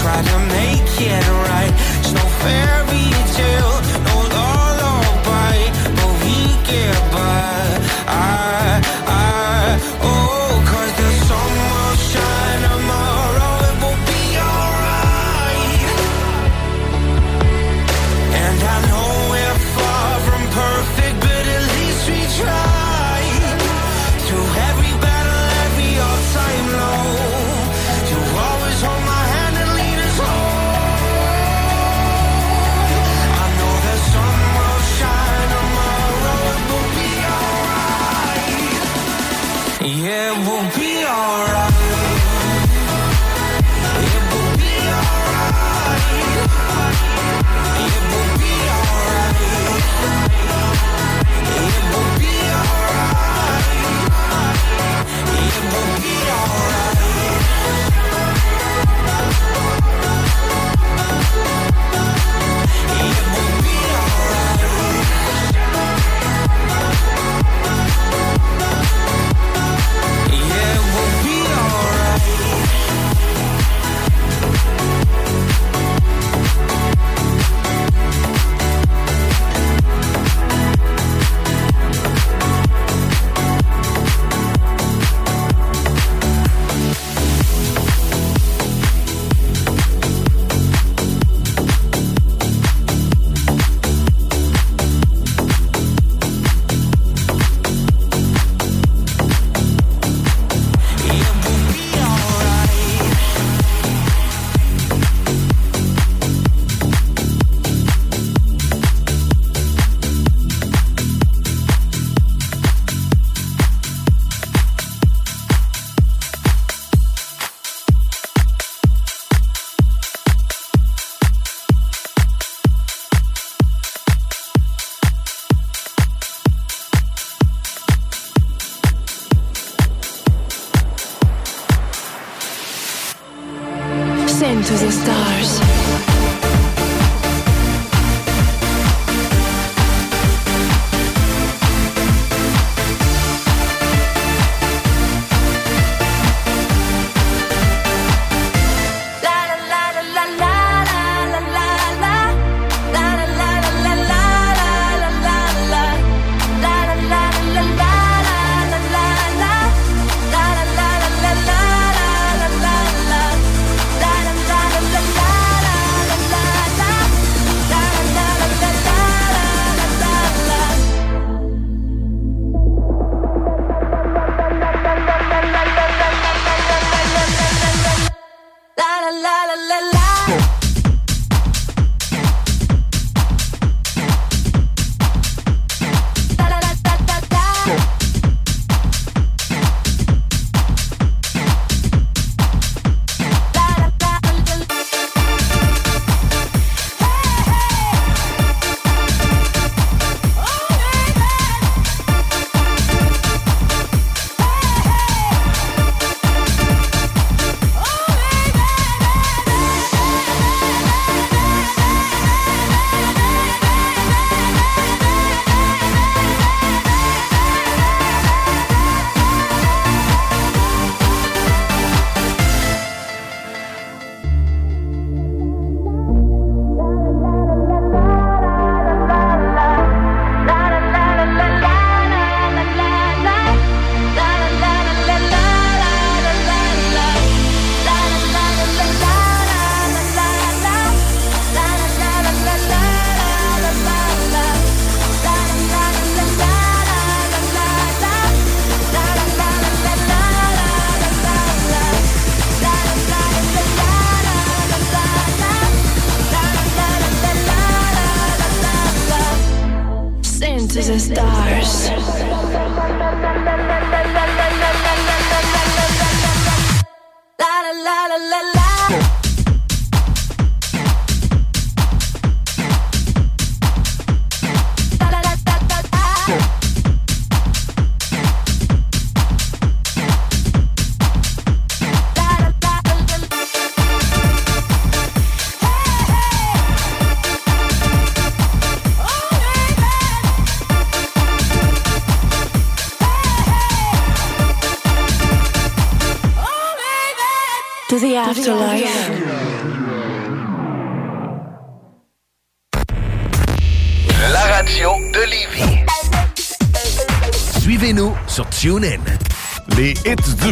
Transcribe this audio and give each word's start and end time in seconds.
try 0.00 0.22
to 0.22 0.38
make 0.48 1.00
it 1.00 1.28
right. 1.48 1.72
It's 2.00 2.12
no 2.12 2.20
fairy 2.20 2.79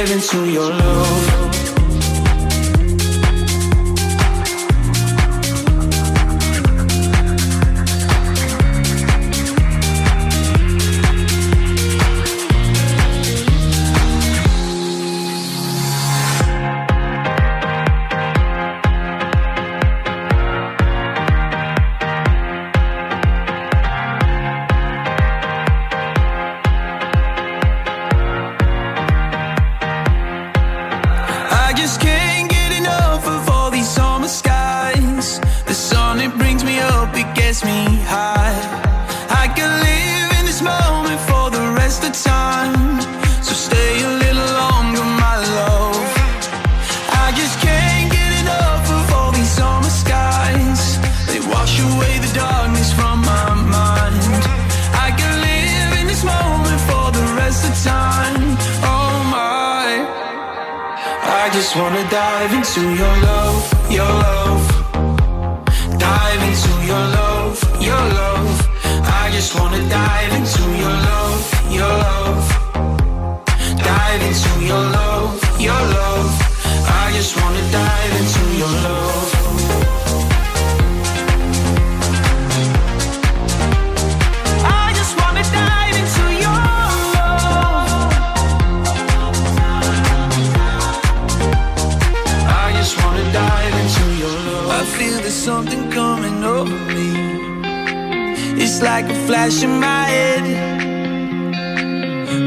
dive 0.00 0.12
into 0.12 0.50
your 0.50 0.70
life. 0.70 0.79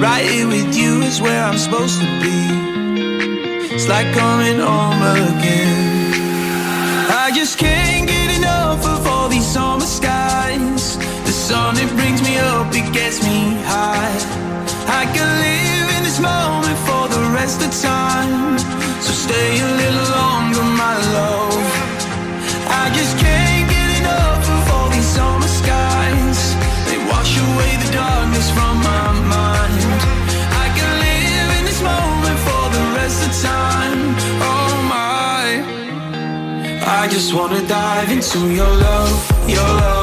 Right 0.04 0.26
here 0.26 0.50
with 0.50 0.76
you 0.76 1.02
is 1.02 1.22
where 1.22 1.42
I'm 1.42 1.58
supposed 1.58 2.02
to 2.02 2.08
be. 2.20 2.40
It's 3.74 3.88
like 3.88 4.12
coming 4.14 4.60
home 4.60 5.00
again. 5.00 6.12
I 7.24 7.32
just 7.34 7.58
can't 7.58 8.06
get 8.06 8.36
enough 8.38 8.86
of 8.86 9.08
all 9.08 9.30
these 9.30 9.48
summer 9.48 9.86
skies. 9.86 10.98
The 11.24 11.32
sun, 11.32 11.78
it 11.78 11.88
brings 11.96 12.22
me 12.22 12.38
up, 12.38 12.68
it 12.76 12.92
gets 12.92 13.24
me 13.24 13.56
high. 13.64 14.12
I 15.00 15.06
can 15.16 15.30
live 15.40 15.88
in 15.96 16.04
this 16.04 16.20
moment 16.20 16.78
for 16.84 17.08
the 17.08 17.24
rest 17.32 17.64
of 17.64 17.72
time. 17.72 18.60
So 19.00 19.12
stay 19.14 19.62
a 19.62 19.72
little 19.84 20.10
longer, 20.20 20.68
my 20.84 20.96
love. 21.16 21.64
I 22.68 22.92
just 22.92 23.18
can't 23.24 23.70
get 23.72 23.90
enough 24.02 24.44
of 24.52 24.64
all 24.76 24.90
these 24.90 25.08
summer 25.08 25.48
skies. 25.48 26.40
They 26.92 27.00
wash 27.08 27.40
away 27.40 27.72
the 27.80 27.90
darkness 27.94 28.52
from 28.52 28.76
my 28.84 29.12
mind. 29.32 29.43
Time. 33.44 34.02
Oh 34.52 34.74
my. 34.96 35.46
I 37.02 37.08
just 37.10 37.34
wanna 37.34 37.62
dive 37.68 38.10
into 38.12 38.40
your 38.60 38.74
love, 38.88 39.14
your 39.48 39.70
love. 39.82 40.03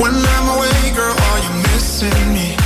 When 0.00 0.14
I'm 0.14 0.48
away, 0.56 0.96
girl, 0.96 1.12
are 1.12 1.40
you 1.44 1.52
missing 1.68 2.20
me? 2.32 2.56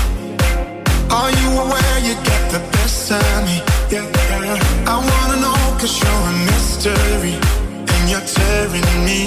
Are 1.11 1.33
you 1.41 1.49
aware 1.65 1.99
you 1.99 2.15
get 2.23 2.43
the 2.55 2.63
best 2.71 3.11
of 3.11 3.19
me? 3.43 3.59
Yeah, 3.91 4.07
yeah. 4.31 4.87
I 4.87 5.03
wanna 5.03 5.43
know, 5.43 5.59
cause 5.81 5.99
you're 5.99 6.25
a 6.31 6.35
mystery, 6.47 7.35
and 7.91 8.03
you're 8.09 8.23
tearing 8.23 8.87
me 9.05 9.27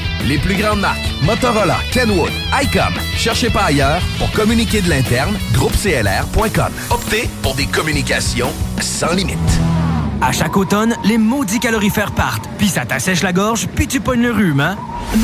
Les 0.27 0.37
plus 0.37 0.55
grandes 0.55 0.81
marques, 0.81 0.99
Motorola, 1.23 1.77
Kenwood, 1.91 2.31
ICOM. 2.61 2.93
Cherchez 3.17 3.49
pas 3.49 3.63
ailleurs 3.63 4.01
pour 4.19 4.31
communiquer 4.31 4.81
de 4.81 4.89
l'interne, 4.89 5.37
groupeclr.com. 5.53 6.71
Optez 6.89 7.29
pour 7.41 7.55
des 7.55 7.65
communications 7.65 8.51
sans 8.79 9.13
limite. 9.13 9.37
À 10.21 10.31
chaque 10.31 10.55
automne, 10.55 10.95
les 11.03 11.17
maudits 11.17 11.59
calorifères 11.59 12.11
partent, 12.11 12.47
puis 12.59 12.67
ça 12.67 12.85
t'assèche 12.85 13.23
la 13.23 13.33
gorge, 13.33 13.67
puis 13.75 13.87
tu 13.87 13.99
pognes 13.99 14.21
le 14.21 14.31
rhume, 14.31 14.59
hein? 14.59 14.77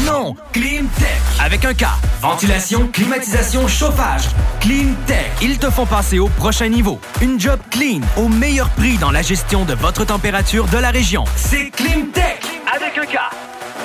Non! 0.05 0.35
Clean 0.51 0.85
Tech! 0.97 1.21
Avec 1.39 1.63
un 1.65 1.75
K. 1.75 1.85
Ventilation, 2.19 2.87
climatisation, 2.91 3.67
chauffage. 3.67 4.23
Clean 4.59 4.95
Tech. 5.05 5.27
Ils 5.43 5.59
te 5.59 5.69
font 5.69 5.85
passer 5.85 6.17
au 6.17 6.29
prochain 6.29 6.69
niveau. 6.69 6.99
Une 7.21 7.39
job 7.39 7.59
clean, 7.69 8.01
au 8.17 8.27
meilleur 8.27 8.69
prix 8.69 8.97
dans 8.97 9.11
la 9.11 9.21
gestion 9.21 9.65
de 9.65 9.75
votre 9.75 10.03
température 10.03 10.65
de 10.65 10.77
la 10.79 10.89
région. 10.89 11.25
C'est 11.35 11.69
Clean 11.69 12.07
Tech! 12.11 12.39
Avec 12.75 12.97
un 12.97 13.05
K. 13.05 13.19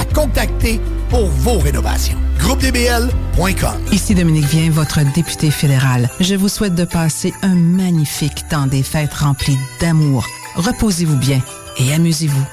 à 0.00 0.04
contacter 0.14 0.80
pour 1.08 1.26
vos 1.26 1.58
rénovations. 1.58 2.18
GroupeDBL.com. 2.38 3.92
Ici 3.92 4.14
Dominique 4.14 4.46
Vien, 4.46 4.70
votre 4.70 5.00
député 5.12 5.50
fédéral. 5.50 6.08
Je 6.20 6.34
vous 6.34 6.48
souhaite 6.48 6.74
de 6.74 6.84
passer 6.84 7.34
un 7.42 7.54
magnifique 7.54 8.48
temps 8.48 8.66
des 8.66 8.82
fêtes 8.82 9.12
rempli 9.12 9.58
d'amour. 9.80 10.26
Reposez-vous 10.56 11.16
bien 11.16 11.40
et 11.78 11.92
amusez-vous. 11.92 12.44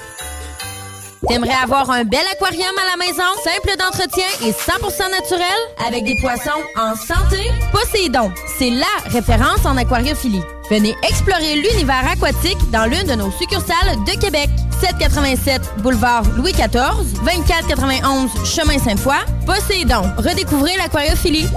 T'aimerais 1.26 1.56
avoir 1.62 1.90
un 1.90 2.04
bel 2.04 2.20
aquarium 2.32 2.74
à 2.78 2.96
la 2.96 3.06
maison, 3.06 3.24
simple 3.42 3.76
d'entretien 3.76 4.24
et 4.42 4.52
100% 4.52 5.10
naturel, 5.10 5.58
avec 5.84 6.04
des 6.04 6.14
poissons 6.20 6.62
en 6.76 6.94
santé? 6.94 7.42
Poséidon, 7.72 8.30
c'est 8.56 8.70
LA 8.70 8.86
référence 9.06 9.66
en 9.66 9.76
aquariophilie. 9.76 10.42
Venez 10.70 10.94
explorer 11.08 11.56
l'univers 11.56 12.06
aquatique 12.08 12.58
dans 12.70 12.84
l'une 12.84 13.06
de 13.06 13.14
nos 13.14 13.32
succursales 13.32 13.96
de 14.06 14.20
Québec. 14.20 14.48
787 14.80 15.82
boulevard 15.82 16.22
Louis 16.36 16.52
XIV, 16.52 17.20
2491 17.24 18.30
chemin 18.44 18.78
Sainte-Foy. 18.78 19.16
Poséidon, 19.46 20.02
redécouvrez 20.16 20.76
l'aquariophilie. 20.76 21.48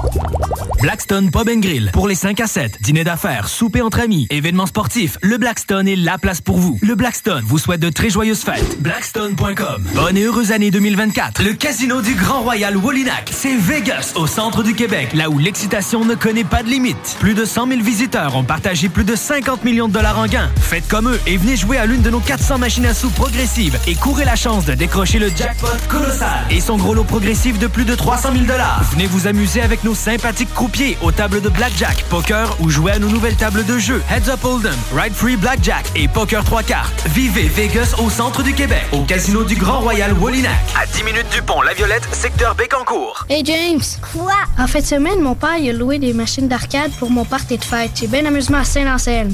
Blackstone 0.82 1.30
Pub 1.30 1.48
Grill 1.60 1.92
pour 1.94 2.08
les 2.08 2.16
5 2.16 2.40
à 2.40 2.48
7, 2.48 2.82
dîner 2.82 3.04
d'affaires, 3.04 3.48
souper 3.48 3.82
entre 3.82 4.00
amis, 4.00 4.26
événements 4.32 4.66
sportifs. 4.66 5.18
Le 5.22 5.38
Blackstone 5.38 5.88
est 5.88 5.96
la 5.96 6.18
place 6.18 6.42
pour 6.42 6.58
vous. 6.58 6.80
Le 6.82 6.96
Blackstone 6.96 7.44
vous 7.46 7.60
souhaite 7.60 7.82
de 7.82 7.90
très 7.90 8.10
joyeuses 8.10 8.42
fêtes. 8.42 8.82
Blackstone.com. 8.82 9.86
Bonne 9.94 10.18
et 10.18 10.24
heureuse 10.24 10.52
année 10.52 10.72
2024. 10.72 11.44
Le 11.44 11.54
casino 11.54 12.02
du 12.02 12.16
Grand 12.16 12.42
Royal 12.42 12.76
Wallinac, 12.76 13.30
c'est 13.32 13.56
Vegas 13.56 14.14
au 14.16 14.26
centre 14.26 14.64
du 14.64 14.74
Québec, 14.74 15.10
là 15.14 15.30
où 15.30 15.38
l'excitation 15.38 16.04
ne 16.04 16.16
connaît 16.16 16.44
pas 16.44 16.64
de 16.64 16.70
limite. 16.70 17.18
Plus 17.20 17.36
de 17.36 17.46
100 17.46 17.68
000 17.68 17.82
visiteurs 17.82 18.36
ont 18.36 18.44
partagé 18.44 18.90
plus 18.90 19.04
de 19.04 19.16
50 19.16 19.64
millions 19.64 19.88
de 19.88 19.94
dollars 19.94 20.18
en 20.18 20.26
gains. 20.26 20.50
Faites 20.60 20.88
comme 20.88 21.10
eux 21.10 21.20
et 21.28 21.38
venez 21.38 21.58
jouer 21.58 21.78
à 21.78 21.86
l'une 21.86 22.02
de 22.02 22.10
nos 22.10 22.22
400 22.22 22.58
machines 22.58 22.88
à 22.88 22.96
sous 22.96 23.11
progressives 23.12 23.80
et 23.88 23.95
courez 23.95 24.26
la 24.26 24.36
chance 24.36 24.65
de 24.65 24.74
décrocher 24.74 25.19
le 25.19 25.30
jackpot 25.30 25.67
colossal 25.89 26.45
et 26.50 26.60
son 26.60 26.78
gros 26.78 26.93
lot 26.93 27.04
progressif 27.04 27.58
de 27.60 27.67
plus 27.67 27.86
de 27.86 27.95
300 27.95 28.34
000 28.34 28.45
dollars. 28.45 28.84
Venez 28.91 29.08
vous 29.08 29.28
amuser 29.28 29.62
avec 29.62 29.84
nos 29.84 29.95
sympathiques 29.95 30.54
croupiers 30.54 30.97
aux 31.02 31.12
tables 31.12 31.41
de 31.41 31.50
blackjack, 31.50 32.04
poker 32.10 32.56
ou 32.60 32.69
jouer 32.69 32.91
à 32.91 33.00
nos 33.00 33.10
nouvelles 33.10 33.36
tables 33.36 33.65
de 33.65 33.80
jeu 33.80 34.02
Heads 34.10 34.30
Up 34.30 34.43
Hold'em, 34.43 34.76
Ride 34.95 35.13
Free 35.13 35.38
Blackjack 35.38 35.86
et 35.95 36.08
Poker 36.08 36.43
3 36.43 36.63
cartes. 36.63 37.08
Vivez 37.08 37.47
Vegas 37.47 37.95
au 37.97 38.10
centre 38.10 38.43
du 38.43 38.54
Québec, 38.54 38.86
au 38.91 39.04
casino 39.04 39.43
du 39.43 39.56
Grand 39.56 39.80
Royal 39.80 40.13
Wallinac. 40.13 40.52
À 40.80 40.86
10 40.86 41.04
minutes 41.04 41.30
du 41.32 41.41
pont 41.41 41.62
La 41.62 41.74
Violette, 41.74 42.08
secteur 42.12 42.56
Bécancourt. 42.56 43.26
Hey 43.30 43.43
James. 43.45 43.82
Quoi? 44.13 44.34
En 44.60 44.67
fin 44.67 44.80
de 44.80 44.86
semaine, 44.86 45.21
mon 45.21 45.36
père 45.36 45.50
a 45.52 45.74
loué 45.74 45.97
des 45.97 46.13
machines 46.13 46.47
d'arcade 46.47 46.91
pour 47.00 47.10
mon 47.10 47.26
party 47.26 47.58
de 47.58 47.63
fête. 47.63 47.91
J'ai 47.95 48.08
bien 48.08 48.26
amusement 48.26 48.60
à 48.60 48.63
saint 48.65 48.82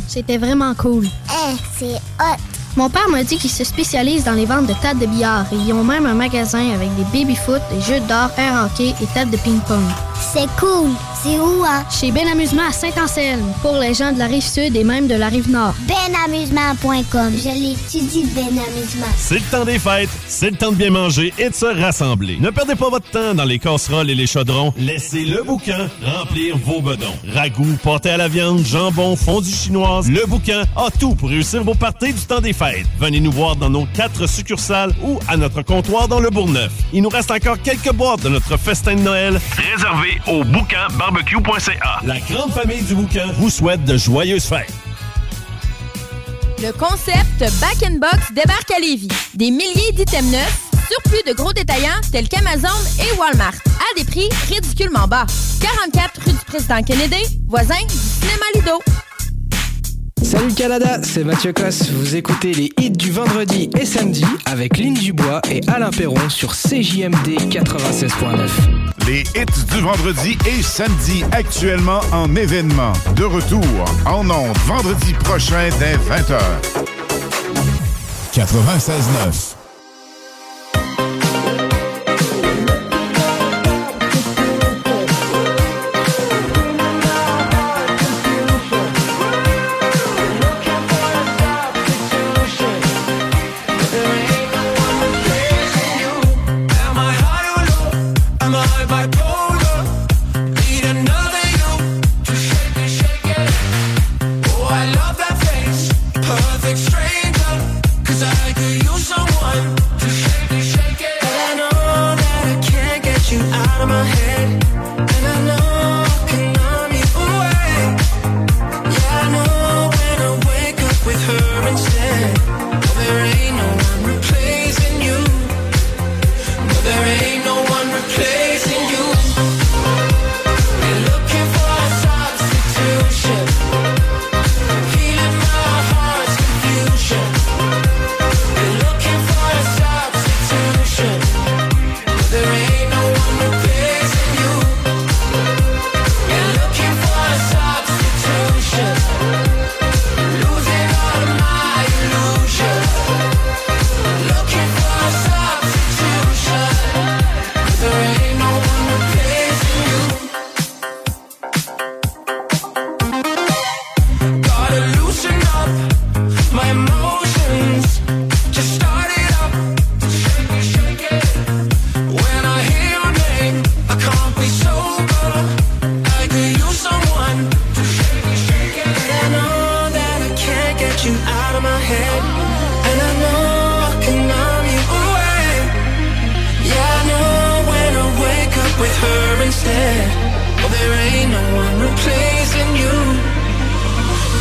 c'était 0.08 0.38
vraiment 0.38 0.74
cool. 0.76 1.06
Eh, 1.06 1.56
c'est 1.78 1.96
hot. 2.20 2.57
Mon 2.78 2.92
père 2.92 3.10
m'a 3.10 3.24
dit 3.24 3.40
qu'il 3.40 3.50
se 3.50 3.64
spécialise 3.64 4.24
dans 4.24 4.34
les 4.34 4.46
ventes 4.46 4.68
de 4.68 4.74
tables 4.80 5.00
de 5.00 5.08
billard 5.08 5.52
et 5.52 5.56
ils 5.56 5.74
ont 5.74 5.84
même 5.84 6.06
un 6.06 6.14
magasin 6.14 6.76
avec 6.76 6.96
des 6.96 7.06
baby-foot, 7.06 7.60
des 7.72 7.82
jeux 7.82 8.00
d'or, 8.02 8.30
air 8.38 8.66
hockey 8.66 8.94
et 9.02 9.08
tables 9.16 9.32
de 9.32 9.38
ping-pong. 9.38 9.82
C'est 10.22 10.48
cool. 10.60 10.92
C'est 11.24 11.40
où, 11.40 11.64
hein? 11.66 11.84
Chez 11.90 12.12
Ben 12.12 12.28
Amusement 12.28 12.64
à 12.70 12.72
Saint-Anselme, 12.72 13.52
pour 13.62 13.78
les 13.78 13.94
gens 13.94 14.12
de 14.12 14.20
la 14.20 14.28
rive 14.28 14.44
sud 14.44 14.76
et 14.76 14.84
même 14.84 15.08
de 15.08 15.16
la 15.16 15.30
rive 15.30 15.50
nord. 15.50 15.74
Benamusement.com. 15.88 17.34
Je 17.36 17.50
l'étudie, 17.50 18.26
Ben 18.36 18.46
Amusement. 18.48 19.08
C'est 19.16 19.36
le 19.40 19.52
temps 19.52 19.66
des 19.66 19.80
fêtes, 19.80 20.10
c'est 20.28 20.52
le 20.52 20.58
temps 20.58 20.72
de 20.72 20.76
bien 20.76 20.92
manger 20.92 21.34
et 21.40 21.50
de 21.50 21.56
se 21.56 21.66
rassembler. 21.66 22.38
Ne 22.40 22.52
perdez 22.52 22.76
pas 22.76 22.90
votre 22.90 23.10
temps 23.10 23.34
dans 23.34 23.46
les 23.46 23.58
casseroles 23.58 24.10
et 24.10 24.16
les 24.16 24.28
chaudrons. 24.28 24.74
Laissez 24.78 25.26
le 25.26 25.42
bouquin 25.44 25.90
remplir 26.04 26.58
vos 26.58 26.82
bedons. 26.82 27.16
Ragoût, 27.34 27.78
pâté 27.84 28.12
à 28.12 28.18
la 28.18 28.28
viande, 28.28 28.64
jambon, 28.64 29.16
fondue 29.16 29.50
chinoise, 29.50 30.10
le 30.10 30.26
bouquin 30.28 30.64
a 30.76 30.92
tout 31.00 31.16
pour 31.16 31.30
réussir 31.30 31.64
vos 31.64 31.76
parties 31.76 32.14
du 32.14 32.22
temps 32.22 32.42
des 32.42 32.54
fêtes. 32.54 32.86
Venez 33.00 33.20
nous 33.20 33.32
voir 33.32 33.56
dans 33.56 33.70
nos 33.70 33.86
quatre 33.88 34.28
succursales 34.28 34.94
ou 35.04 35.20
à 35.28 35.36
notre 35.36 35.64
comptoir 35.64 36.08
dans 36.08 36.20
le 36.20 36.30
Bourgneuf. 36.30 36.72
Il 36.94 37.02
nous 37.02 37.10
reste 37.10 37.32
encore 37.32 37.60
quelques 37.62 37.92
boîtes 37.94 38.22
de 38.22 38.30
notre 38.30 38.58
festin 38.58 38.96
de 38.96 39.02
Noël 39.02 39.40
réservé 39.58 40.20
au 40.28 40.44
La 42.06 42.20
grande 42.20 42.52
famille 42.52 42.82
du 42.84 42.94
bouquin 42.94 43.26
vous 43.34 43.50
souhaite 43.50 43.84
de 43.86 43.98
joyeuses 43.98 44.46
fêtes. 44.46 44.72
Le 46.60 46.72
concept 46.72 47.40
Back 47.60 47.84
in 47.84 47.98
Box 47.98 48.34
débarque 48.34 48.72
à 48.72 48.80
Lévis. 48.80 49.08
Des 49.34 49.52
milliers 49.52 49.92
d'items 49.94 50.32
neufs, 50.32 50.62
surplus 50.90 51.24
de 51.28 51.34
gros 51.34 51.54
détaillants 51.54 52.02
tels 52.12 52.28
qu'Amazon 52.28 52.68
et 53.00 53.18
Walmart, 53.18 53.56
à 53.66 54.00
des 54.00 54.06
prix 54.06 54.30
ridiculement 54.48 55.08
bas. 55.08 55.26
44 55.60 56.22
rue 56.26 56.34
du 56.34 56.46
Président 56.46 56.84
Kennedy, 56.84 57.24
voisin 57.48 57.82
du 57.88 57.96
cinéma 57.96 58.46
Lido. 58.56 59.07
Salut 60.24 60.54
Canada, 60.54 61.00
c'est 61.04 61.24
Mathieu 61.24 61.54
Cosse. 61.54 61.90
Vous 61.92 62.16
écoutez 62.16 62.54
les 62.54 62.72
hits 62.80 62.92
du 62.92 63.12
vendredi 63.12 63.70
et 63.80 63.86
samedi 63.86 64.26
avec 64.46 64.78
Lynn 64.78 64.94
Dubois 64.94 65.42
et 65.50 65.62
Alain 65.68 65.92
Perron 65.92 66.30
sur 66.30 66.54
CJMD 66.54 67.38
96.9. 67.50 68.50
Les 69.08 69.22
hits 69.22 69.66
du 69.74 69.82
vendredi 69.82 70.38
et 70.48 70.62
samedi 70.62 71.24
actuellement 71.32 72.02
en 72.12 72.36
événement. 72.36 72.94
De 73.16 73.24
retour 73.24 73.64
en 74.06 74.30
ondes 74.30 74.58
vendredi 74.66 75.14
prochain 75.14 75.70
dès 75.80 75.96
20h. 75.96 76.40
96.9. 78.34 79.57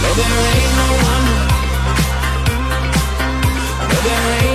No, 0.02 0.10
there 0.14 0.38
ain't 0.52 0.72
no 0.80 0.86
one. 1.10 1.26
No, 3.88 3.96
there 4.06 4.26
ain't 4.34 4.45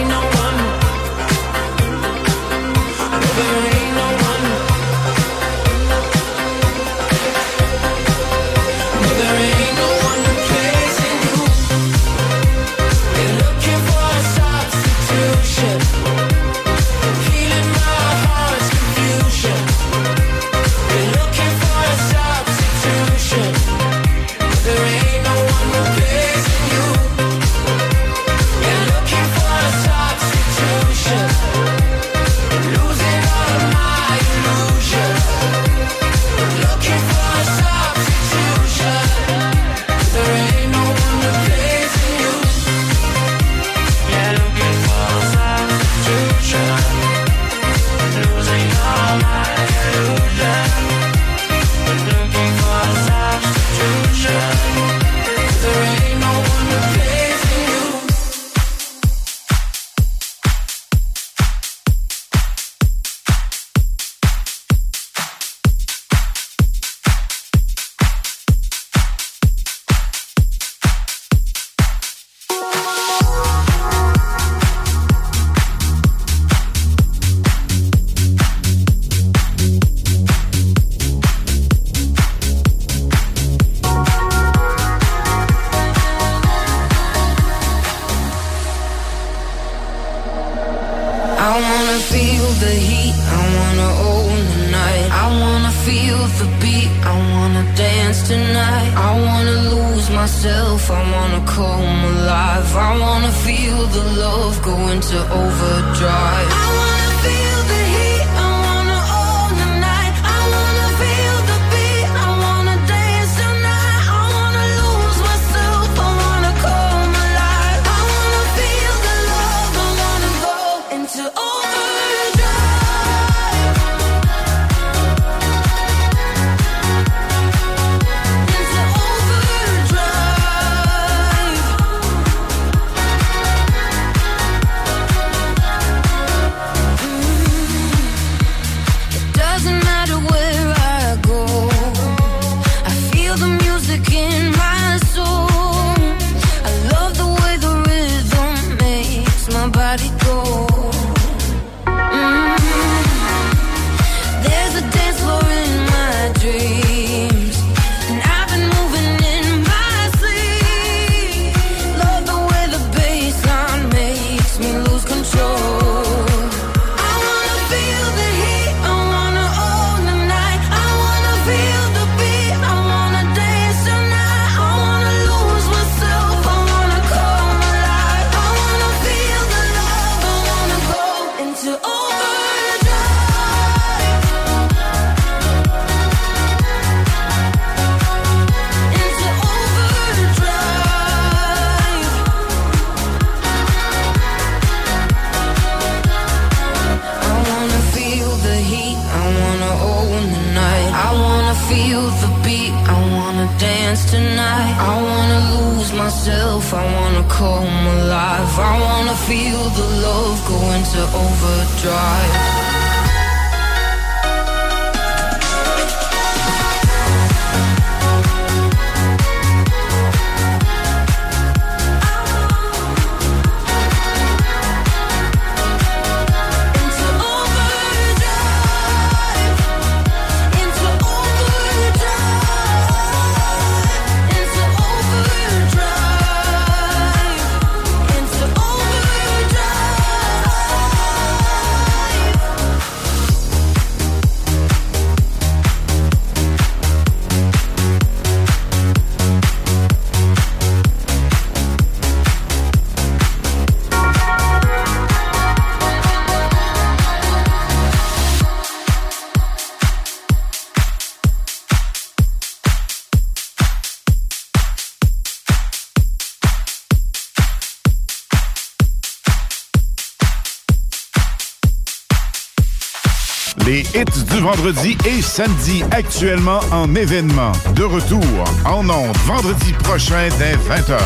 hits 274.01 274.23
du 274.25 274.39
vendredi 274.41 274.97
et 275.05 275.21
samedi 275.21 275.83
actuellement 275.91 276.59
en 276.71 276.93
événement. 276.95 277.51
De 277.75 277.83
retour 277.83 278.43
en 278.65 278.89
ondes 278.89 279.17
vendredi 279.25 279.73
prochain 279.83 280.29
dès 280.39 280.55
20h. 280.55 280.97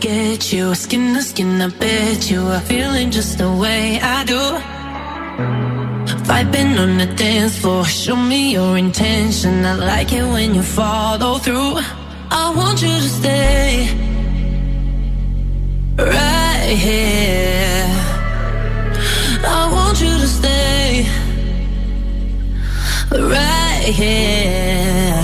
Get 0.00 0.52
you 0.52 0.74
skin 0.74 1.14
to 1.14 1.22
skin, 1.22 1.62
I 1.62 1.68
bet 1.80 2.30
you 2.30 2.46
are 2.50 2.60
feeling 2.60 3.10
just 3.10 3.38
the 3.38 3.48
way 3.48 3.98
I 4.02 4.24
do. 4.26 4.58
Vibing 6.24 6.78
on 6.78 6.98
the 6.98 7.06
dance 7.16 7.58
floor, 7.58 7.86
show 7.86 8.14
me 8.14 8.52
your 8.52 8.76
intention. 8.76 9.64
I 9.64 9.74
like 9.76 10.12
it 10.12 10.24
when 10.24 10.54
you 10.54 10.62
follow 10.62 11.38
through. 11.38 11.78
I 12.30 12.52
want 12.54 12.82
you 12.82 12.88
to 12.88 13.08
stay 13.08 13.88
right 15.96 16.76
here. 16.76 17.88
I 19.46 19.72
want 19.72 19.83
right 23.18 23.84
here. 23.84 25.23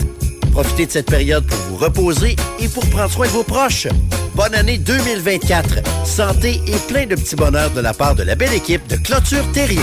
Profitez 0.53 0.87
de 0.87 0.91
cette 0.91 1.11
période 1.11 1.47
pour 1.47 1.59
vous 1.69 1.77
reposer 1.77 2.37
et 2.59 2.69
pour 2.69 2.85
prendre 2.91 3.11
soin 3.11 3.27
de 3.27 3.33
vos 3.33 3.45
proches. 3.45 3.87
Bonne 4.35 4.55
année 4.55 4.79
2024. 4.79 6.07
Santé 6.07 6.61
et 6.67 6.77
plein 6.89 7.07
de 7.07 7.15
petits 7.15 7.37
bonheurs 7.37 7.71
de 7.71 7.81
la 7.81 7.95
part 7.95 8.15
de 8.15 8.23
la 8.23 8.35
belle 8.35 8.55
équipe 8.55 8.87
de 8.89 8.97
Clôture 8.97 9.45
Terrien. 9.53 9.83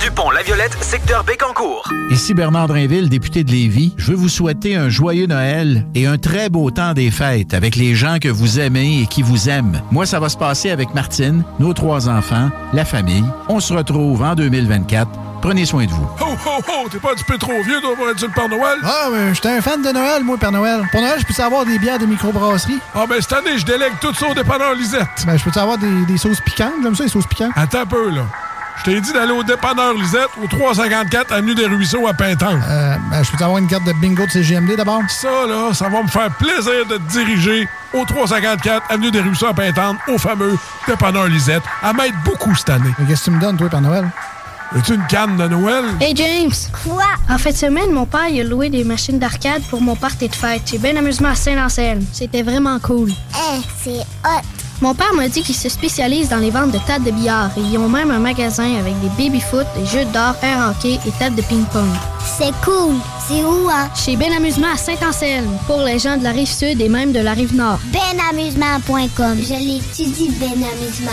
du 0.00 0.10
pont 0.10 0.30
La 0.30 0.42
Violette, 0.42 0.76
secteur 0.80 1.24
Bécancourt. 1.24 1.88
Ici 2.10 2.34
Bernard 2.34 2.68
Drinville, 2.68 3.08
député 3.08 3.44
de 3.44 3.50
Lévis. 3.50 3.94
Je 3.96 4.10
veux 4.12 4.16
vous 4.16 4.28
souhaiter 4.28 4.76
un 4.76 4.88
joyeux 4.88 5.26
Noël 5.26 5.86
et 5.94 6.06
un 6.06 6.18
très 6.18 6.48
beau 6.48 6.70
temps 6.70 6.92
des 6.94 7.10
fêtes 7.10 7.54
avec 7.54 7.76
les 7.76 7.94
gens 7.94 8.18
que 8.20 8.28
vous 8.28 8.60
aimez 8.60 9.02
et 9.02 9.06
qui 9.06 9.22
vous 9.22 9.48
aiment. 9.48 9.80
Moi, 9.90 10.06
ça 10.06 10.20
va 10.20 10.28
se 10.28 10.36
passer 10.36 10.70
avec 10.70 10.94
Martine, 10.94 11.42
nos 11.58 11.72
trois 11.72 12.08
enfants, 12.08 12.50
la 12.72 12.84
famille. 12.84 13.24
On 13.48 13.60
se 13.60 13.72
retrouve 13.72 14.22
en 14.22 14.34
2024. 14.34 15.08
Prenez 15.40 15.64
soin 15.64 15.86
de 15.86 15.90
vous. 15.90 16.08
Ho, 16.20 16.24
ho, 16.46 16.50
ho! 16.66 16.88
T'es 16.90 16.98
pas 16.98 17.12
un 17.12 17.14
petit 17.14 17.24
peu 17.24 17.38
trop 17.38 17.62
vieux, 17.64 17.80
toi, 17.80 17.94
pour 17.96 18.08
être 18.08 18.20
le 18.20 18.28
Père 18.28 18.48
Noël? 18.48 18.78
Ah, 18.82 19.06
mais 19.12 19.34
j'étais 19.34 19.50
un 19.50 19.60
fan 19.60 19.80
de 19.82 19.90
Noël, 19.90 20.24
moi, 20.24 20.36
Père 20.36 20.50
Noël. 20.50 20.80
Pour 20.90 21.00
Noël, 21.00 21.18
je 21.20 21.32
peux 21.32 21.42
avoir 21.42 21.64
des 21.64 21.78
bières 21.78 21.98
de 22.00 22.06
microbrasserie? 22.06 22.78
Ah, 22.94 23.04
ben 23.08 23.20
cette 23.20 23.32
année, 23.34 23.56
je 23.56 23.64
délègue 23.64 23.92
tout 24.00 24.12
ça 24.14 24.28
au 24.28 24.34
dépanneur 24.34 24.74
Lisette. 24.74 25.06
Ben, 25.26 25.36
je 25.36 25.44
peux 25.48 25.60
avoir 25.60 25.78
des, 25.78 26.04
des 26.08 26.18
sauces 26.18 26.40
piquantes? 26.40 26.72
J'aime 26.82 26.96
ça, 26.96 27.04
les 27.04 27.10
sauces 27.10 27.26
piquantes. 27.28 27.52
Attends 27.54 27.82
un 27.82 27.86
peu, 27.86 28.10
là. 28.10 28.22
Je 28.78 28.84
t'ai 28.84 29.00
dit 29.00 29.12
d'aller 29.12 29.32
au 29.32 29.42
dépanneur 29.42 29.92
Lisette, 29.94 30.28
au 30.42 30.46
354 30.46 31.32
Avenue 31.32 31.54
des 31.54 31.66
Ruisseaux 31.66 32.06
à 32.06 32.14
Pintan. 32.14 32.58
Euh, 32.68 32.96
ben, 33.10 33.22
je 33.22 33.30
peux 33.30 33.42
avoir 33.42 33.58
une 33.58 33.66
carte 33.66 33.84
de 33.84 33.92
bingo 33.92 34.24
de 34.24 34.30
CGMD 34.30 34.76
d'abord? 34.76 35.02
Ça, 35.08 35.28
là, 35.48 35.74
ça 35.74 35.88
va 35.88 36.02
me 36.02 36.08
faire 36.08 36.30
plaisir 36.36 36.86
de 36.88 36.96
te 36.96 37.12
diriger 37.12 37.68
au 37.92 38.04
354 38.04 38.82
Avenue 38.88 39.10
des 39.10 39.20
Ruisseaux 39.20 39.46
à 39.46 39.54
Pintan, 39.54 39.96
au 40.08 40.16
fameux 40.18 40.56
dépanneur 40.86 41.26
Lisette, 41.26 41.62
à 41.82 41.92
m'aide 41.92 42.14
beaucoup 42.24 42.54
cette 42.54 42.70
année. 42.70 42.90
Mais 42.98 43.06
qu'est-ce 43.06 43.26
que 43.26 43.30
tu 43.30 43.36
me 43.36 43.40
donnes, 43.40 43.56
toi, 43.56 43.68
Père 43.68 43.80
Noël? 43.80 44.08
Veux-tu 44.72 44.94
une 44.94 45.06
canne 45.06 45.36
de 45.38 45.48
Noël? 45.48 45.84
Hey 46.00 46.14
James! 46.14 46.52
Quoi? 46.84 47.04
En 47.28 47.38
fin 47.38 47.50
de 47.50 47.56
semaine, 47.56 47.90
mon 47.90 48.04
père 48.04 48.28
il 48.28 48.42
a 48.42 48.44
loué 48.44 48.68
des 48.68 48.84
machines 48.84 49.18
d'arcade 49.18 49.62
pour 49.70 49.80
mon 49.80 49.96
party 49.96 50.28
de 50.28 50.34
fête. 50.34 50.60
J'ai 50.66 50.76
bien 50.76 50.94
amusement 50.96 51.30
à 51.30 51.34
Saint-Anselme. 51.34 52.04
C'était 52.12 52.42
vraiment 52.42 52.78
cool. 52.78 53.10
Eh, 53.10 53.60
c'est 53.82 54.00
hot. 54.26 54.67
Mon 54.80 54.94
père 54.94 55.12
m'a 55.12 55.28
dit 55.28 55.42
qu'il 55.42 55.56
se 55.56 55.68
spécialise 55.68 56.28
dans 56.28 56.36
les 56.36 56.50
ventes 56.50 56.70
de 56.70 56.78
tables 56.78 57.04
de 57.04 57.10
billard 57.10 57.50
et 57.56 57.60
ils 57.60 57.78
ont 57.78 57.88
même 57.88 58.12
un 58.12 58.20
magasin 58.20 58.76
avec 58.78 58.94
des 59.00 59.08
baby-foot, 59.18 59.66
des 59.76 59.84
jeux 59.84 60.04
d'or, 60.12 60.36
air 60.40 60.70
hockey 60.70 61.00
et 61.04 61.10
tables 61.18 61.34
de 61.34 61.42
ping-pong. 61.42 61.88
C'est 62.38 62.52
cool. 62.64 62.94
C'est 63.26 63.42
où, 63.42 63.68
hein? 63.68 63.90
Chez 63.96 64.16
Ben 64.16 64.32
Amusement 64.32 64.68
à 64.72 64.76
Saint-Anselme, 64.76 65.50
pour 65.66 65.82
les 65.82 65.98
gens 65.98 66.16
de 66.16 66.22
la 66.22 66.30
rive 66.30 66.48
sud 66.48 66.80
et 66.80 66.88
même 66.88 67.12
de 67.12 67.18
la 67.18 67.32
rive 67.32 67.56
nord. 67.56 67.80
Benamusement.com. 67.86 69.36
Je 69.42 69.54
l'étudie, 69.54 70.30
Ben 70.38 70.52
Amusement. 70.52 71.10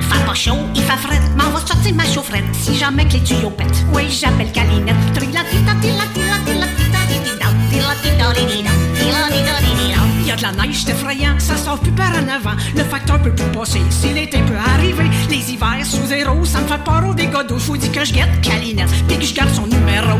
Fait 0.00 0.26
pas 0.26 0.34
chaud, 0.34 0.58
il 0.74 0.82
fait 0.82 0.98
frais, 0.98 1.20
m'en 1.38 1.50
va 1.50 1.66
sortir 1.66 1.94
ma 1.94 2.04
chaufferette 2.04 2.44
si 2.60 2.76
jamais 2.76 3.06
que 3.08 3.14
les 3.14 3.22
tuyaux 3.22 3.50
pètent. 3.50 3.86
Oui, 3.94 4.02
j'appelle 4.10 4.52
Calinette. 4.52 4.94
Trilatita, 5.14 5.72
tilatila, 5.80 6.36
tilatita, 6.44 6.98
didida, 7.08 7.46
tilatita, 7.70 8.32
didida, 8.34 8.70
tilatita, 8.94 9.60
didida. 9.62 10.11
Il 10.22 10.28
y 10.28 10.30
a 10.30 10.36
de 10.36 10.42
la 10.42 10.52
neige, 10.52 10.84
c'est 10.84 10.92
effrayant, 10.92 11.34
ça 11.38 11.56
sort 11.56 11.80
plus 11.80 11.90
par 11.90 12.10
en 12.10 12.28
avant. 12.28 12.56
Le 12.76 12.84
facteur 12.84 13.20
peut 13.20 13.34
plus 13.34 13.46
passer, 13.46 13.80
si 13.90 14.10
l'été 14.10 14.38
peut 14.38 14.56
arriver. 14.72 15.10
Les 15.28 15.52
hivers 15.52 15.84
sous 15.84 16.06
zéro, 16.06 16.44
ça 16.44 16.60
me 16.60 16.68
fait 16.68 16.78
peur 16.84 17.02
au 17.08 17.12
dégâts 17.12 17.44
d'eau. 17.48 17.58
Faut 17.58 17.76
dire 17.76 17.90
que 17.90 18.04
je 18.04 18.12
guette 18.12 18.40
Calinette, 18.40 18.88
puis 19.08 19.18
que 19.18 19.24
je 19.24 19.34
garde 19.34 19.52
son 19.52 19.66
numéro. 19.66 20.18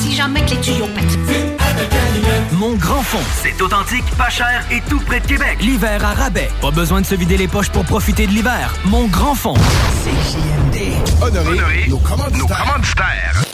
Si 0.00 0.16
jamais 0.16 0.44
que 0.44 0.50
les 0.50 0.60
tuyaux 0.60 0.88
pètent. 0.88 1.18
Mon 2.54 2.74
grand 2.74 3.02
fond, 3.02 3.22
c'est 3.40 3.62
authentique, 3.62 4.04
pas 4.16 4.30
cher 4.30 4.64
et 4.72 4.80
tout 4.88 4.98
près 5.06 5.20
de 5.20 5.26
Québec. 5.26 5.58
L'hiver 5.60 6.04
à 6.04 6.14
rabais. 6.14 6.50
Pas 6.60 6.72
besoin 6.72 7.00
de 7.00 7.06
se 7.06 7.14
vider 7.14 7.36
les 7.36 7.46
poches 7.46 7.70
pour 7.70 7.84
profiter 7.84 8.26
de 8.26 8.32
l'hiver. 8.32 8.74
Mon 8.84 9.06
grand 9.06 9.36
fond. 9.36 9.54
CJMD. 9.54 11.22
Honoré, 11.22 11.86
nos 11.88 11.98
commanditaires. 11.98 13.44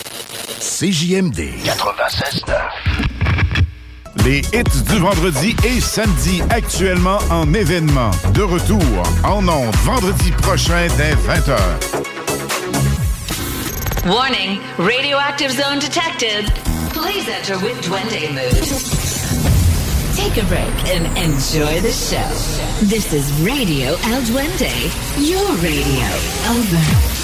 CJMD 0.58 1.40
96.9. 1.66 3.43
Les 4.24 4.40
hits 4.54 4.82
du 4.90 4.98
vendredi 5.00 5.54
et 5.64 5.80
samedi 5.80 6.40
actuellement 6.48 7.18
en 7.30 7.52
événement. 7.52 8.10
De 8.32 8.42
retour 8.42 8.80
en 9.22 9.46
ondes 9.46 9.74
vendredi 9.84 10.30
prochain 10.30 10.86
dès 10.96 11.12
20h. 11.12 11.58
Warning, 14.06 14.60
radioactive 14.78 15.50
zone 15.50 15.78
detected. 15.78 16.50
Please 16.94 17.28
enter 17.28 17.58
with 17.58 17.78
Duende 17.82 18.32
mood. 18.32 19.04
Take 20.16 20.38
a 20.38 20.46
break 20.46 20.72
and 20.94 21.04
enjoy 21.18 21.80
the 21.82 21.92
show. 21.92 22.24
This 22.80 23.12
is 23.12 23.30
Radio 23.42 23.96
El 24.10 24.22
Duende, 24.22 24.72
your 25.18 25.52
radio. 25.56 26.06
Over. 26.48 27.23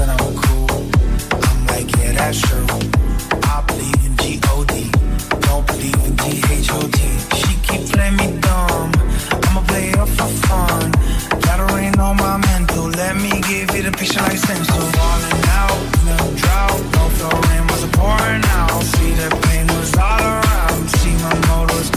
When 0.00 0.08
I'm 0.08 0.34
cool, 0.34 0.70
I'm 1.44 1.66
like, 1.66 1.94
yeah, 1.98 2.12
that's 2.12 2.40
true. 2.40 2.64
I 3.52 3.62
believe 3.66 4.00
in 4.06 4.16
G-O-D, 4.16 4.90
don't 5.44 5.66
believe 5.66 6.00
in 6.06 6.16
G-H-O-T. 6.16 6.98
She 7.36 7.52
keep 7.60 7.82
playing 7.92 8.16
me 8.16 8.40
dumb, 8.40 8.92
I'ma 9.44 9.60
play 9.68 9.90
her 9.90 10.06
for 10.06 10.30
fun. 10.48 10.92
Gotta 11.42 11.74
rain 11.74 12.00
on 12.00 12.16
my 12.16 12.38
mental, 12.38 12.86
let 12.88 13.14
me 13.16 13.42
give 13.42 13.76
you 13.76 13.82
the 13.82 13.92
picture 13.92 14.22
like 14.22 14.38
stencil. 14.38 14.80
Falling 14.96 15.44
out, 15.60 15.78
no 16.08 16.16
drought, 16.40 16.80
no 16.96 17.04
flow 17.16 17.36
rain 17.50 17.66
wasn't 17.68 17.92
pouring 17.92 18.44
out. 18.56 18.82
See 18.82 19.12
the 19.20 19.28
pain 19.48 19.66
was 19.66 19.94
all 19.98 20.18
around, 20.18 20.88
see 20.96 21.14
my 21.20 21.34
motor 21.48 21.74
was 21.74 21.90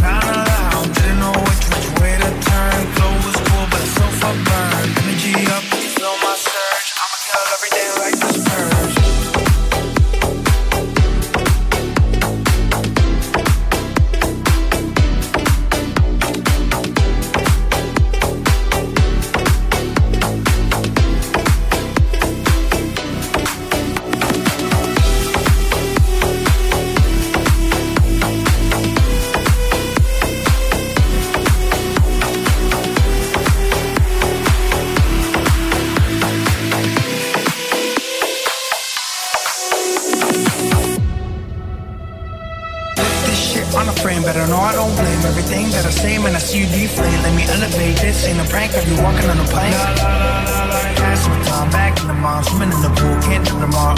everything 45.53 45.71
that 45.71 45.85
I 45.85 45.91
say. 45.91 46.17
Man, 46.17 46.35
I 46.35 46.39
see 46.39 46.59
you 46.59 46.67
deflate. 46.67 47.13
Let 47.21 47.33
me 47.35 47.43
elevate 47.45 47.97
this. 47.97 48.25
Ain't 48.25 48.39
a 48.39 48.45
prank. 48.49 48.73
Have 48.73 48.87
you 48.87 48.97
walking 49.01 49.29
on 49.29 49.37
a 49.37 49.47
plane? 49.47 49.71
La 49.71 49.93
la 49.93 50.17
la 50.17 50.41
la 50.49 50.63
la. 50.65 50.79
Pass 50.97 51.21
some 51.25 51.41
time 51.45 51.69
back 51.69 51.99
in 52.01 52.07
the 52.07 52.13
mom, 52.13 52.43
swimming 52.43 52.71
in 52.71 52.81
the 52.81 52.89
pool, 52.97 53.15
can't 53.21 53.45
do 53.45 53.55
all. 53.77 53.97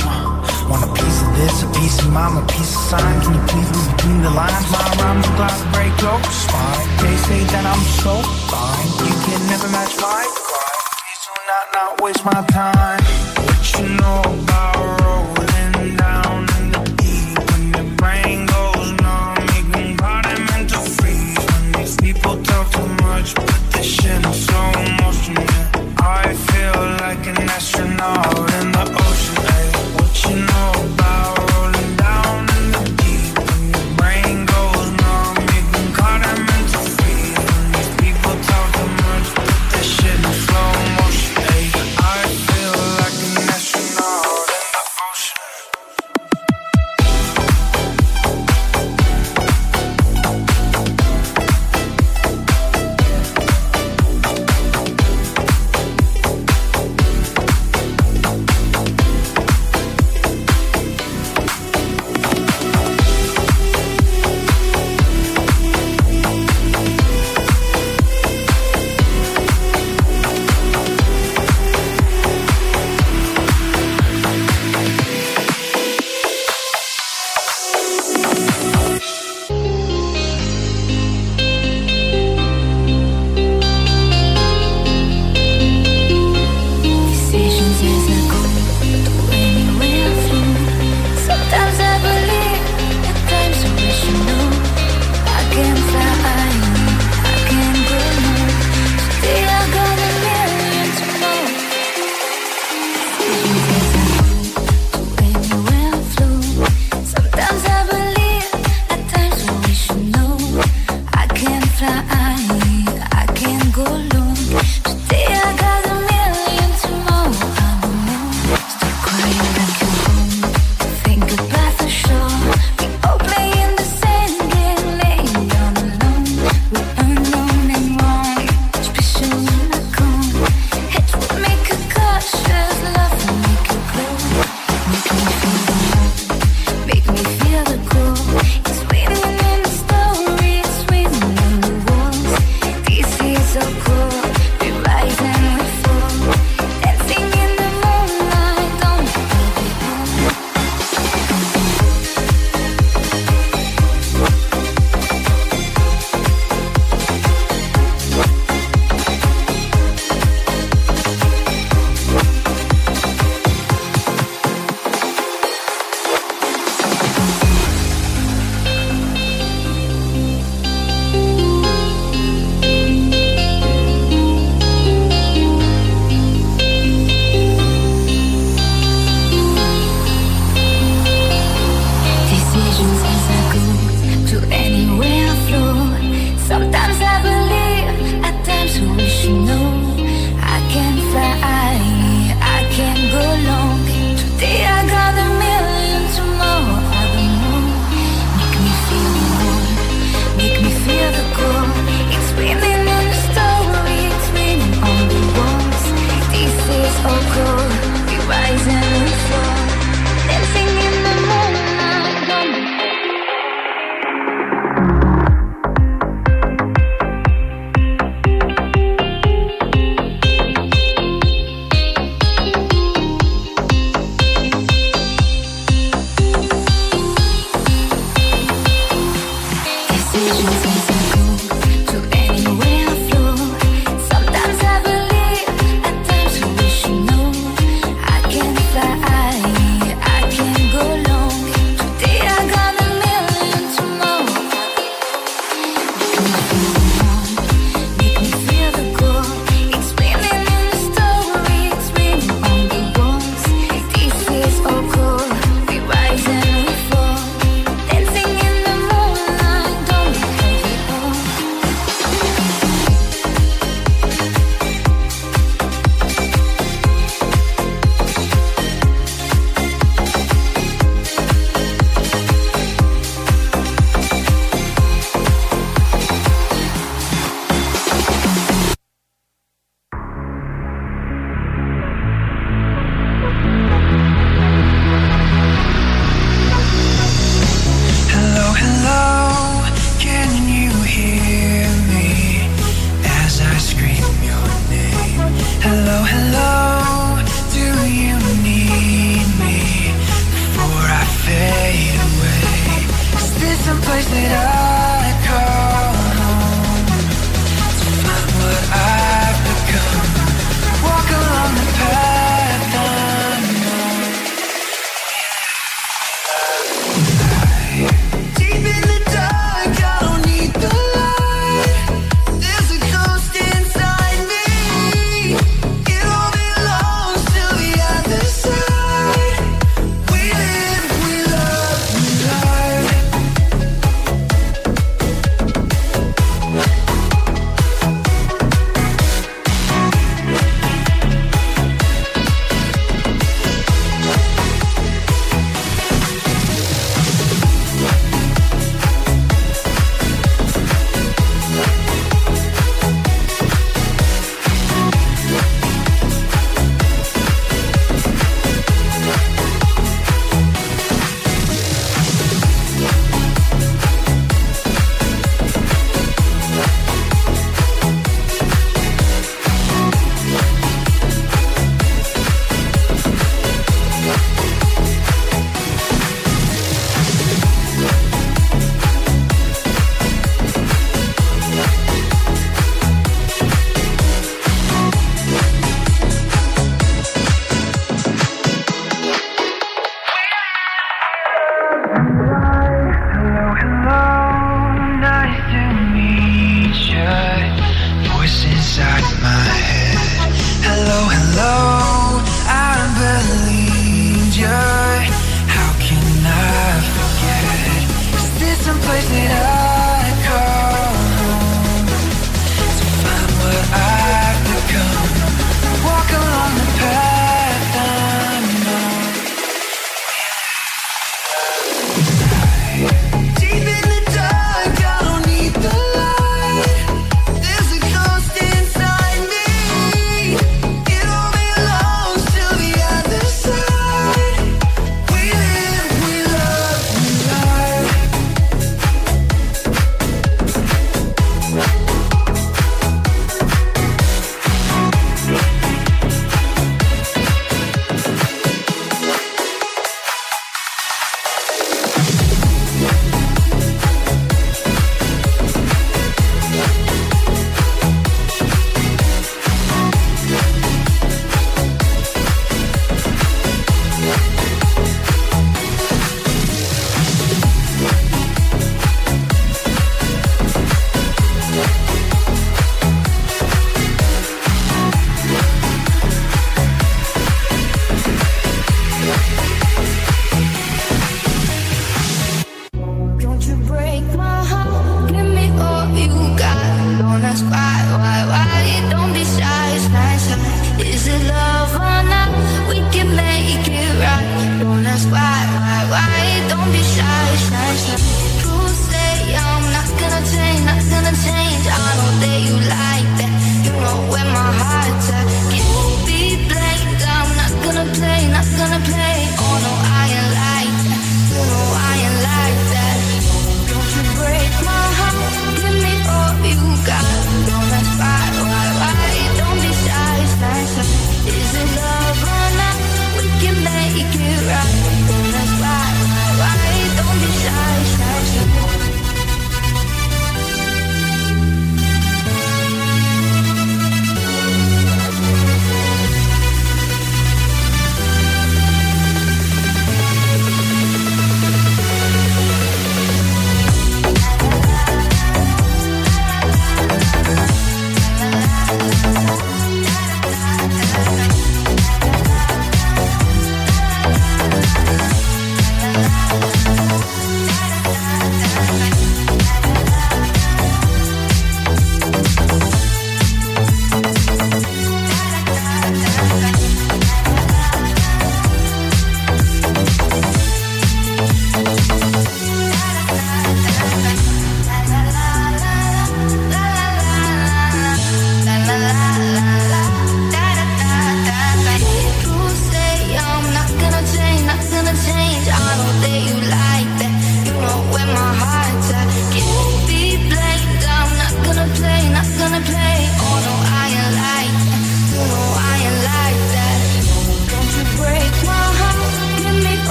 Want 0.69 0.83
a 0.83 0.89
piece 0.93 1.21
of 1.21 1.29
this, 1.37 1.63
a 1.63 1.67
piece 1.77 1.99
of 2.01 2.11
mine, 2.11 2.37
a 2.41 2.45
piece 2.47 2.73
of 2.73 2.81
sign. 2.91 3.21
Can 3.21 3.33
you 3.37 3.43
please 3.47 3.69
read 3.69 3.87
between 3.95 4.21
the 4.21 4.31
lines? 4.31 4.65
My 4.71 4.83
rhymes 4.99 5.25
are 5.29 5.37
glad 5.37 5.55
to 5.61 5.67
break 5.71 5.93
your 6.01 6.17
spine. 6.33 6.87
They 7.01 7.15
say 7.29 7.41
that 7.53 7.65
I'm 7.69 7.83
so 8.01 8.13
fine. 8.49 8.87
You 9.05 9.15
can 9.25 9.41
never 9.47 9.69
match 9.69 9.93
my 10.01 10.25
grind. 10.49 10.73
Please 10.97 11.21
do 11.23 11.33
not 11.51 11.65
not 11.77 11.91
waste 12.01 12.25
my 12.25 12.41
time. 12.49 12.99
What 13.45 13.61
you 13.77 13.87
know 14.01 14.21
about 14.25 15.04
astronaut 27.97 28.53
in 28.55 28.71
the 28.71 29.04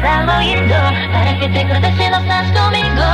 pensaba 0.00 0.44
ir 0.44 0.68
para 1.12 1.38
que 1.38 1.48
te 1.48 1.60
acuerdes 1.60 1.96
si 1.96 2.10
no 2.10 2.18
estás 2.18 2.46
conmigo. 2.52 3.06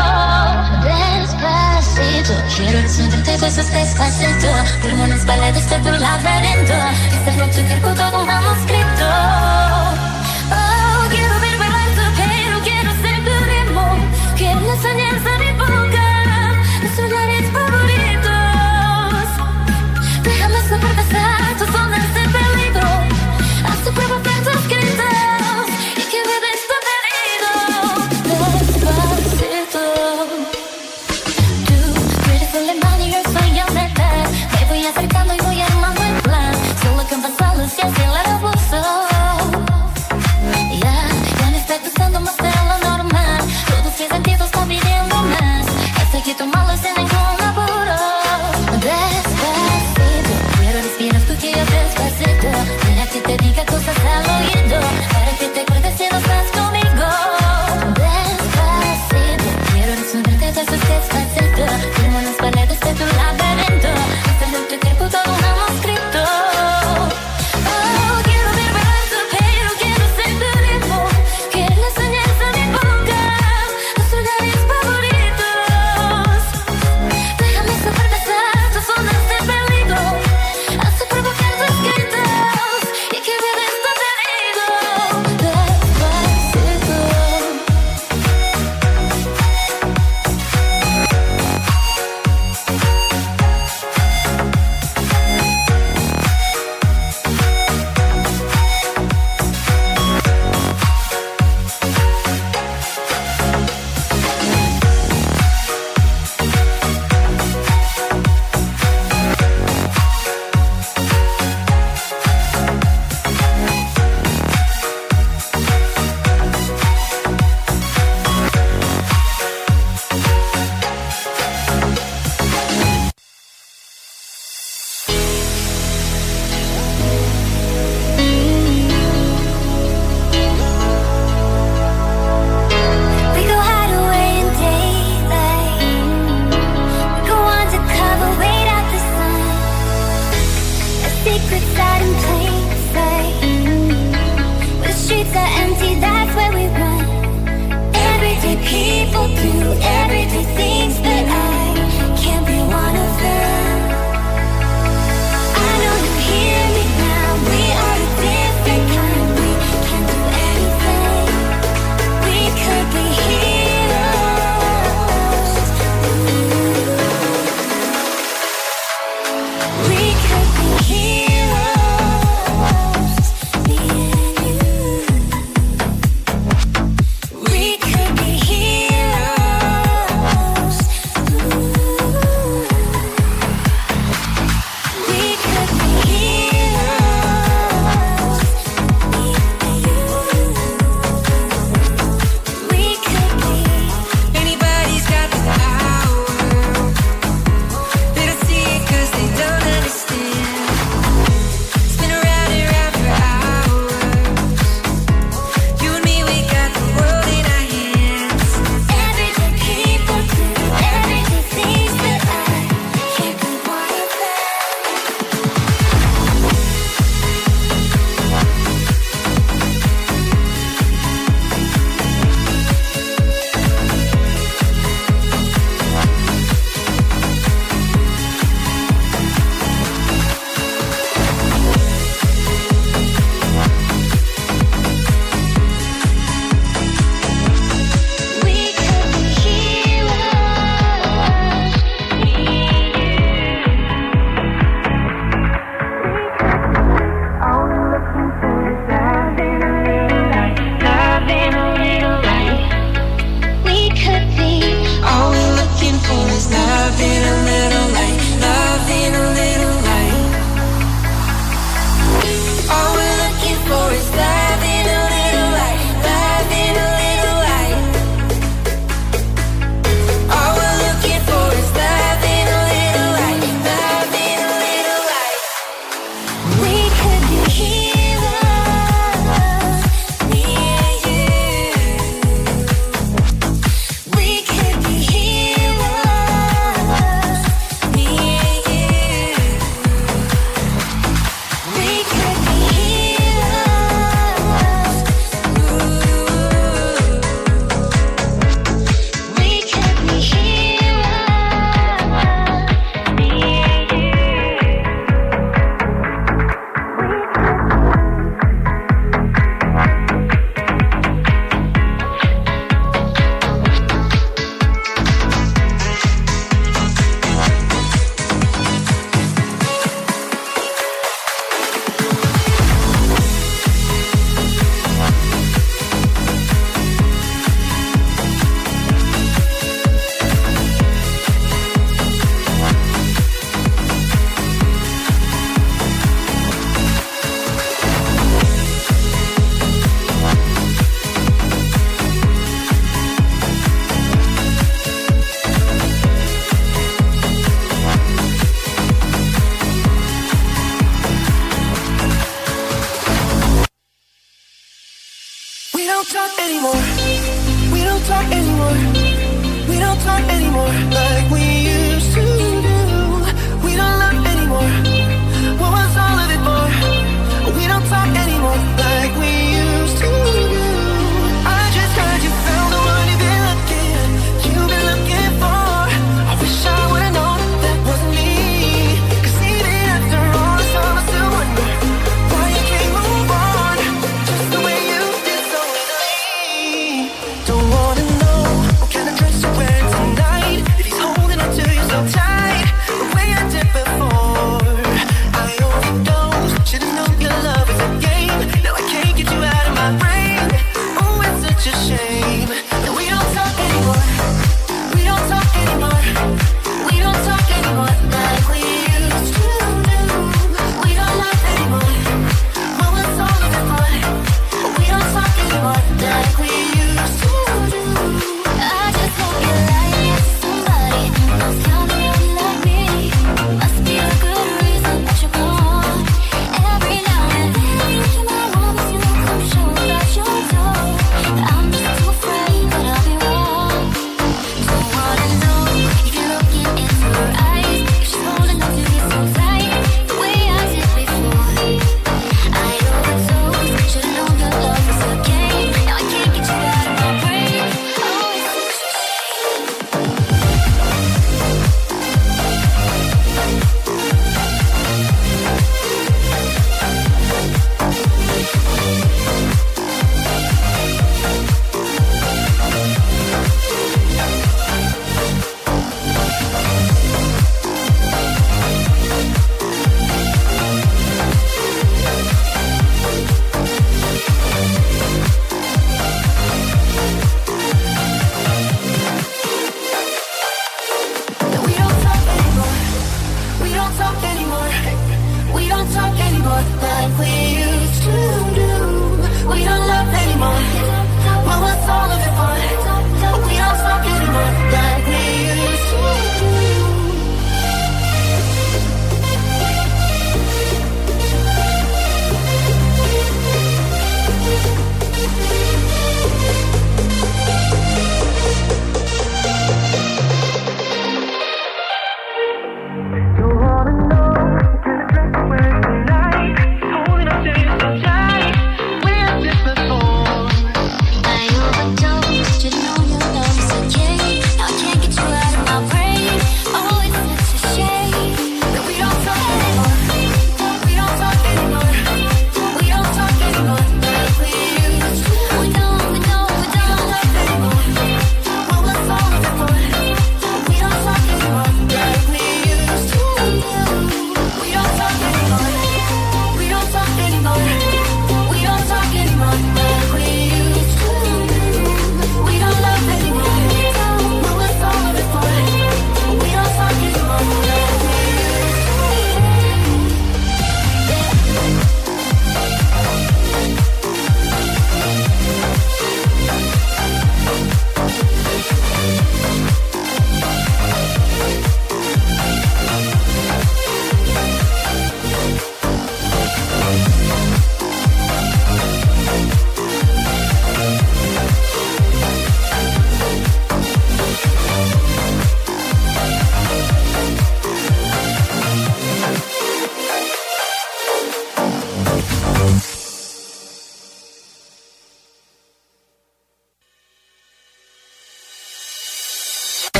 Despacito, 0.84 2.34
quiero 2.56 2.78
encenderte 2.78 3.38
cosas 3.38 3.72
despacito. 3.72 4.48
Firmo 4.82 5.04
unas 5.04 5.26
baladas 5.26 5.68
de 5.68 5.78
tu 5.78 5.90
laberinto. 5.90 6.74
Este 7.12 7.30
es 7.30 7.36
nuestro 7.36 7.68
circuito 7.68 8.10
con 8.12 8.26
manuscrito. 8.26 9.55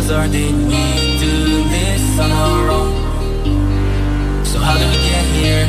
Looking 0.00 0.10
or 0.10 0.28
did 0.28 0.54
we 0.54 1.18
do 1.20 1.64
this 1.68 2.18
on 2.18 2.30
our 2.30 2.70
own? 2.70 2.92
So 4.44 4.58
how 4.58 4.76
did 4.78 4.88
we 4.90 4.96
get 4.96 5.24
here? 5.36 5.66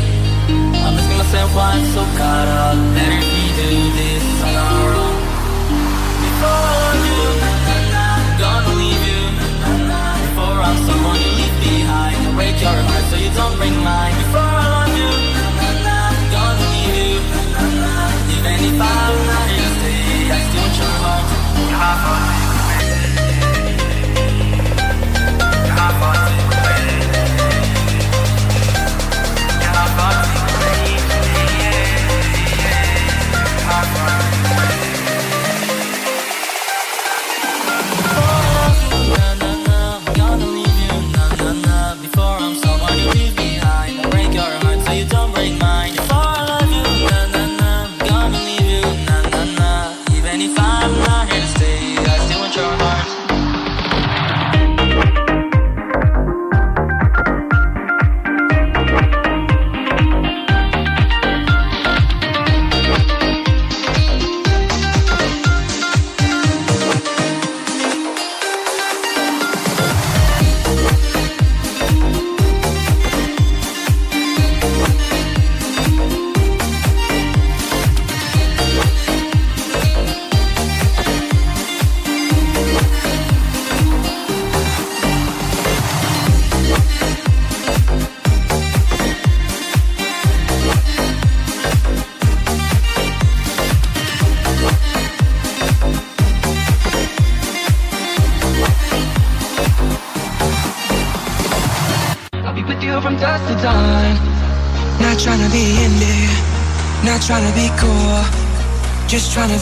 I'm 0.47 0.95
asking 0.97 1.17
myself 1.17 1.55
why 1.55 1.71
I'm 1.75 1.85
so 1.95 2.03
caught 2.17 2.47
up. 2.47 2.75
Better 2.95 3.19
if 3.19 3.27
we 3.35 3.45
do 3.59 3.69
this 3.99 4.25
on 4.43 4.55
our 4.55 4.91
own. 5.03 5.17
Before 6.23 6.63
I 6.63 6.75
love 6.83 7.03
you, 7.11 7.25
gonna 8.39 8.73
leave 8.79 9.03
you. 9.11 9.23
Before 10.27 10.59
I'm 10.67 10.77
someone 10.87 11.19
you 11.19 11.31
leave 11.39 11.57
behind, 11.63 12.17
break 12.35 12.55
your 12.61 12.77
heart 12.87 13.03
so 13.09 13.15
you 13.17 13.31
don't 13.33 13.55
break 13.57 13.75
mine. 13.83 14.15
Before 14.23 14.51
I 14.63 14.67
love 14.75 14.93
you, 14.99 15.11
gonna 16.33 16.71
leave 16.73 16.95
you. 16.99 17.13
Even 18.35 18.57
if 18.69 18.77
I'm 18.79 19.15
not 19.29 19.47
here 19.51 19.63
to 19.63 19.79
stay, 19.79 20.31
I 20.31 20.39
still 20.47 20.69
your 20.79 20.95
heart. 21.03 22.42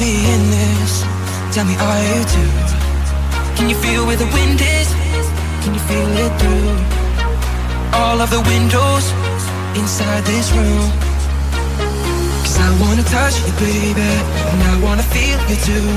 Be 0.01 0.17
in 0.33 0.43
this. 0.49 0.93
Tell 1.53 1.65
me, 1.69 1.75
are 1.77 2.01
you 2.09 2.21
too? 2.33 2.51
Can 3.55 3.69
you 3.69 3.77
feel 3.85 4.01
where 4.07 4.17
the 4.17 4.29
wind 4.37 4.59
is? 4.59 4.89
Can 5.61 5.71
you 5.77 5.83
feel 5.89 6.11
it 6.25 6.33
through 6.41 6.73
all 8.01 8.17
of 8.25 8.29
the 8.35 8.41
windows 8.53 9.05
inside 9.77 10.23
this 10.25 10.47
room? 10.57 10.89
Cause 12.43 12.57
I 12.67 12.69
wanna 12.81 13.05
touch 13.17 13.35
you, 13.45 13.53
baby, 13.61 14.11
and 14.51 14.61
I 14.73 14.75
wanna 14.85 15.05
feel 15.15 15.39
you 15.49 15.57
too. 15.69 15.87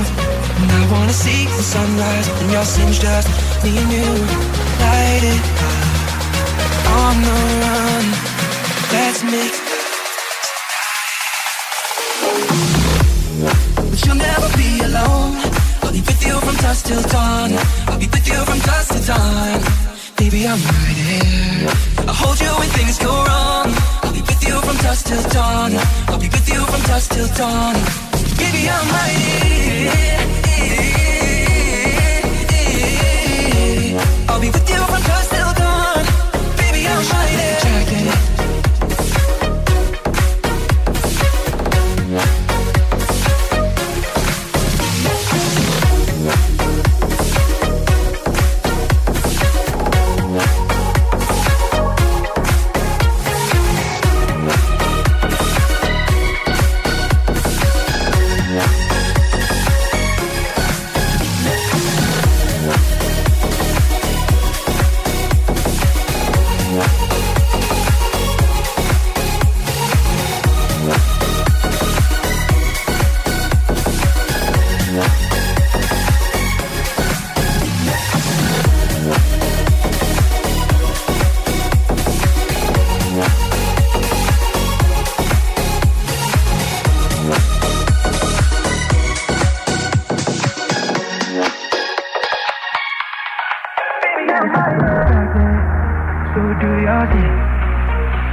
And 0.61 0.69
I 0.79 0.83
wanna 0.93 1.15
see 1.25 1.41
the 1.57 1.65
sunrise 1.75 2.27
and 2.39 2.51
your 2.55 2.65
sins 2.75 2.99
just 2.99 3.27
me 3.63 3.71
and 3.81 3.91
you. 3.97 4.09
Light 4.83 5.23
it 5.33 5.45
up 5.71 5.85
on 7.01 7.15
the 7.27 7.37
run. 7.61 8.05
Let's 8.93 9.23
make 9.23 9.64
you'll 14.05 14.15
never 14.15 14.49
be 14.57 14.79
alone. 14.81 15.33
I'll 15.83 15.91
be 15.91 16.01
with 16.01 16.21
you 16.25 16.39
from 16.39 16.55
dusk 16.57 16.85
till 16.85 17.01
dawn. 17.03 17.51
I'll 17.87 17.99
be 17.99 18.07
with 18.07 18.27
you 18.27 18.39
from 18.45 18.59
dusk 18.59 18.91
till 18.93 19.03
dawn. 19.15 19.59
Baby, 20.17 20.47
I'm 20.47 20.61
right 20.61 20.99
here. 21.05 21.69
I'll 22.07 22.13
hold 22.13 22.39
you 22.39 22.51
when 22.59 22.69
things 22.77 22.97
go 22.99 23.11
wrong. 23.11 23.69
I'll 24.03 24.13
be 24.13 24.21
with 24.21 24.43
you 24.47 24.55
from 24.61 24.77
dusk 24.77 25.07
till 25.07 25.23
dawn. 25.29 25.71
I'll 26.07 26.19
be 26.19 26.29
with 26.29 26.47
you 26.53 26.61
from 26.65 26.81
dusk 26.83 27.11
till 27.11 27.27
dawn. 27.35 27.75
Baby, 28.37 28.69
I'm 28.69 28.87
right 28.97 29.17
here. 29.17 30.94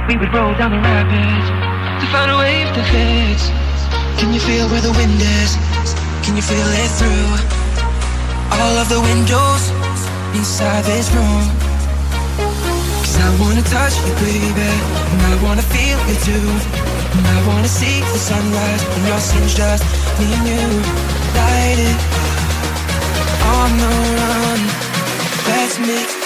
We 0.07 0.17
would 0.17 0.33
roll 0.33 0.53
down 0.55 0.71
the 0.71 0.81
rapids 0.81 1.47
to 2.01 2.05
find 2.11 2.31
a 2.31 2.37
wave 2.37 2.69
to 2.73 2.83
fix. 2.89 3.49
Can 4.17 4.33
you 4.33 4.39
feel 4.39 4.67
where 4.69 4.81
the 4.81 4.93
wind 4.93 5.21
is? 5.21 5.55
Can 6.25 6.35
you 6.35 6.41
feel 6.41 6.67
it 6.81 6.91
through 6.97 7.63
all 8.61 8.77
of 8.77 8.89
the 8.89 9.01
windows 9.01 9.63
inside 10.35 10.83
this 10.85 11.09
room. 11.11 11.45
Cause 13.01 13.17
I 13.17 13.29
wanna 13.41 13.63
touch 13.63 13.95
you, 14.05 14.13
baby, 14.21 14.71
and 15.11 15.21
I 15.31 15.35
wanna 15.43 15.65
feel 15.75 15.99
you 16.09 16.17
too. 16.27 16.47
And 17.17 17.25
I 17.27 17.39
wanna 17.47 17.67
see 17.67 18.01
the 18.01 18.19
sunrise 18.29 18.83
when 18.89 19.05
your 19.07 19.19
sins 19.19 19.53
just 19.55 19.83
me 20.19 20.25
and 20.37 20.45
you. 20.51 20.65
Light 21.37 21.79
it 21.89 21.99
on 23.57 23.69
the 23.83 23.93
run. 24.17 24.59
Let's 25.47 25.79
make 25.79 26.22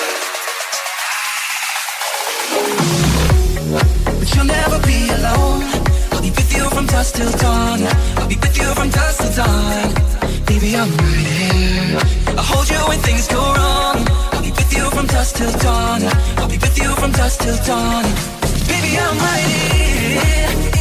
dusk 6.98 7.14
till 7.15 7.32
dawn. 7.38 7.80
I'll 8.18 8.28
be 8.28 8.38
with 8.38 8.57
you 8.57 8.69
from 8.74 8.90
dusk 8.90 9.22
till 9.22 9.34
dawn. 9.44 9.90
Baby, 10.48 10.69
I'm 10.76 10.90
right 10.98 11.28
here. 11.38 11.99
I'll 12.38 12.49
hold 12.52 12.68
you 12.74 12.82
when 12.90 12.99
things 13.07 13.28
go 13.28 13.41
wrong. 13.57 13.98
I'll 14.34 14.41
be 14.41 14.49
with 14.49 14.74
you 14.78 14.90
from 14.95 15.06
dusk 15.06 15.36
till 15.36 15.53
dawn. 15.60 16.02
I'll 16.38 16.49
be 16.49 16.57
with 16.57 16.78
you 16.82 16.90
from 16.95 17.11
dusk 17.11 17.41
till 17.41 17.60
dawn. 17.69 18.03
Baby, 18.69 18.91
I'm 18.98 19.18
right 19.28 19.48
here. 19.57 20.77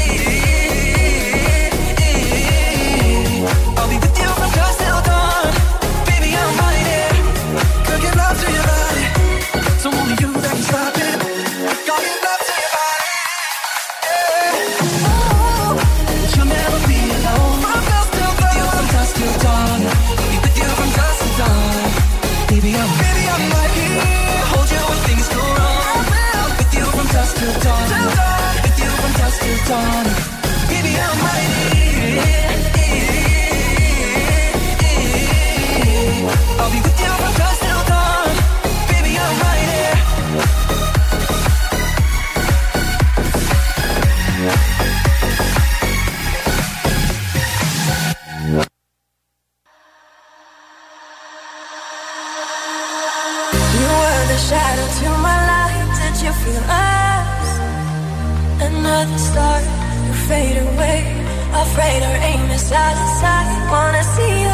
side 62.69 62.97
to 62.97 63.07
side, 63.21 63.71
wanna 63.71 64.03
see 64.03 64.46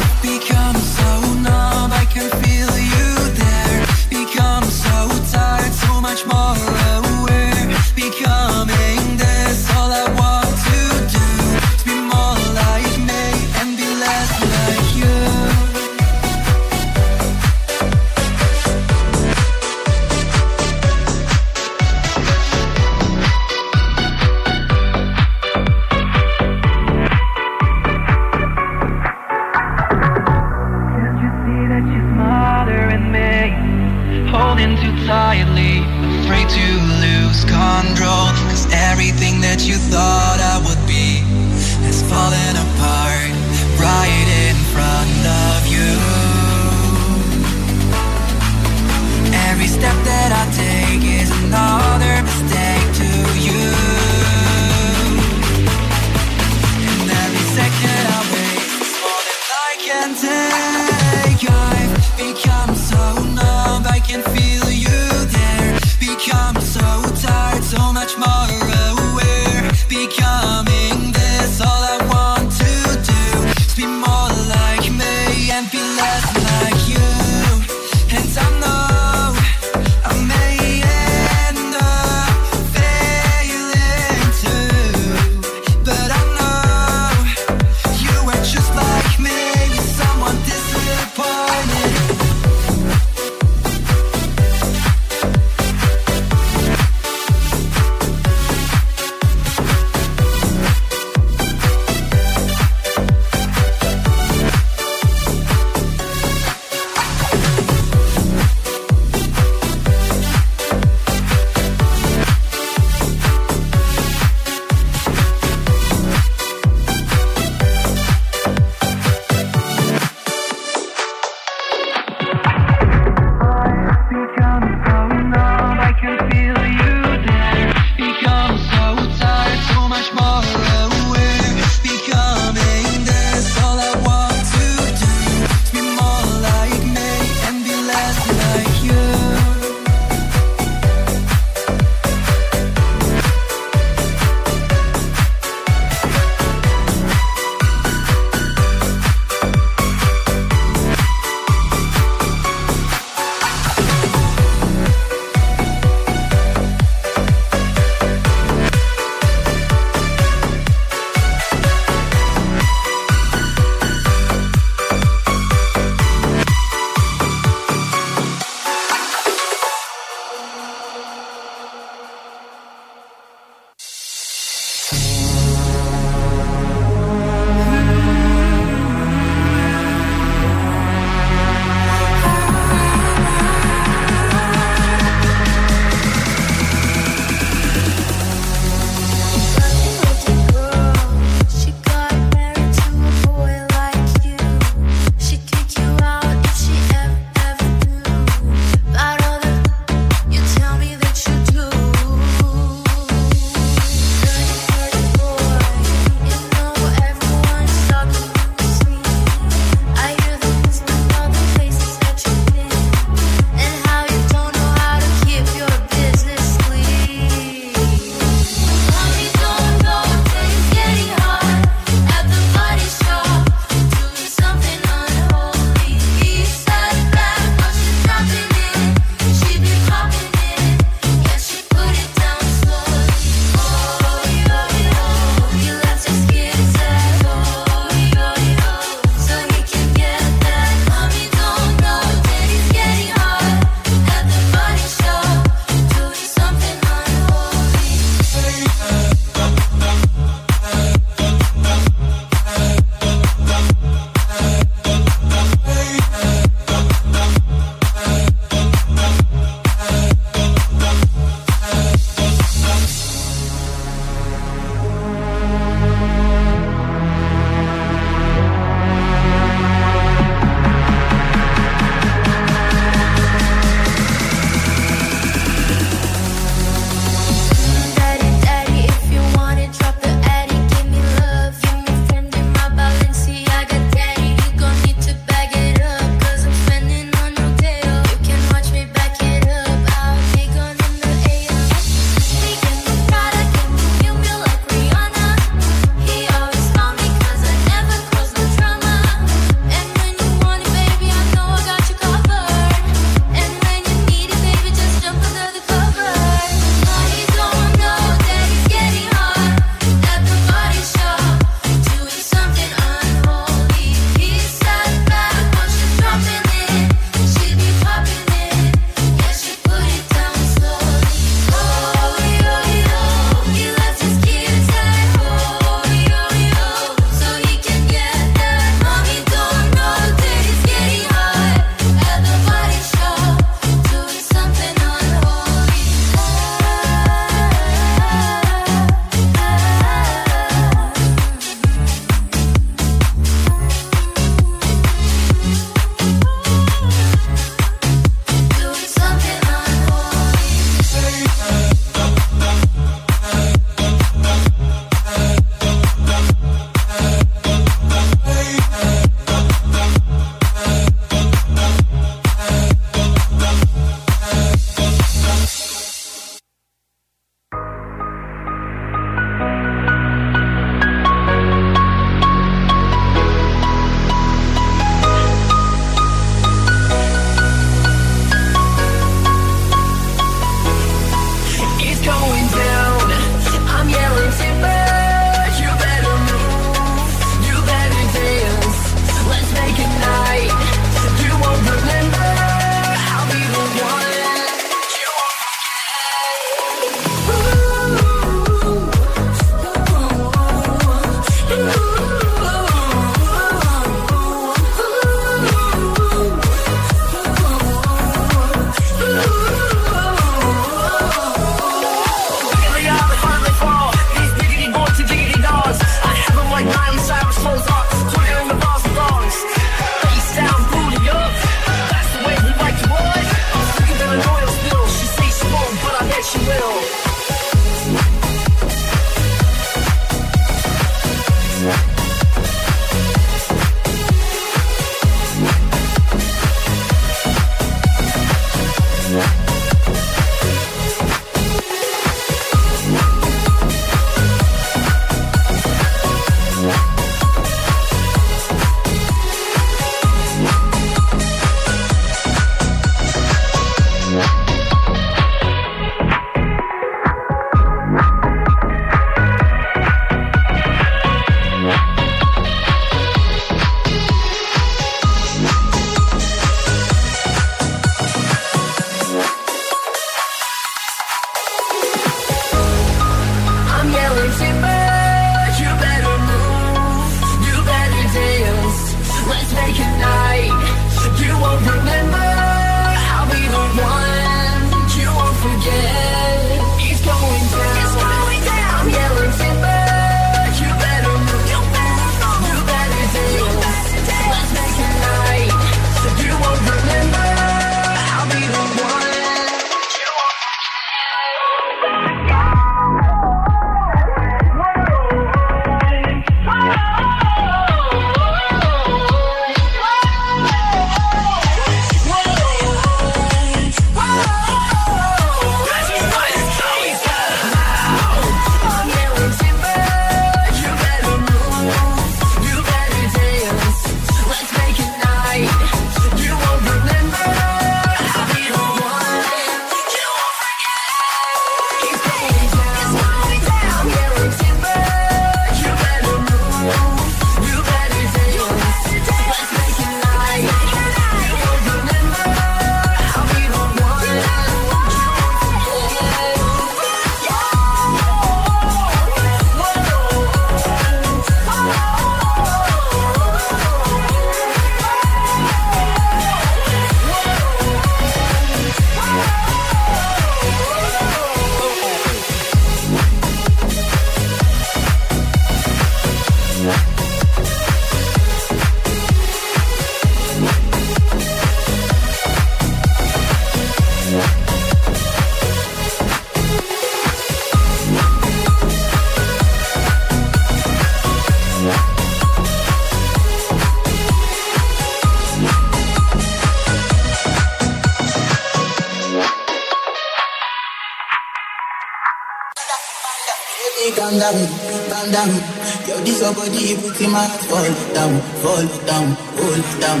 victim 596.92 597.14
I 597.14 597.26
fall 597.48 597.94
down, 597.94 598.20
fall 598.42 598.66
down, 598.86 599.16
fall 599.36 599.80
down. 599.80 600.00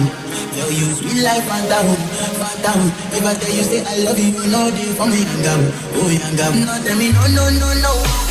You 0.56 0.64
use 0.84 1.00
me 1.02 1.22
like 1.22 1.42
phantom, 1.44 1.86
phantom. 2.36 2.80
If 3.16 3.24
I 3.24 3.34
tell 3.34 3.54
you 3.54 3.62
say 3.64 3.84
I 3.84 3.96
love 4.04 4.18
you, 4.18 4.28
you 4.28 4.50
know 4.50 4.70
this 4.70 4.96
for 4.96 5.06
me, 5.06 5.22
young 5.24 5.42
gum, 5.42 5.60
oh 5.96 6.10
young 6.10 6.36
gum. 6.36 6.60
No 6.66 6.82
tell 6.84 6.96
me 6.98 7.12
no, 7.12 7.26
no, 7.28 7.48
no, 7.48 7.68
no. 7.80 8.21